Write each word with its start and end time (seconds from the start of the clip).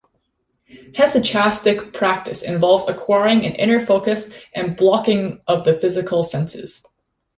Hesychastic 0.93 1.93
practice 1.93 2.41
involves 2.41 2.89
acquiring 2.89 3.45
an 3.45 3.53
inner 3.53 3.79
focus 3.79 4.33
and 4.55 4.75
blocking 4.75 5.39
of 5.45 5.63
the 5.63 5.79
physical 5.79 6.23
senses. 6.23 6.83